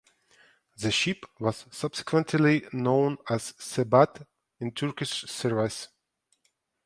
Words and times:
The 0.79 0.89
ship 0.89 1.27
was 1.39 1.67
subsequently 1.69 2.65
known 2.73 3.19
as 3.29 3.53
"Sebat" 3.59 4.25
in 4.59 4.71
Turkish 4.71 5.25
service. 5.29 5.89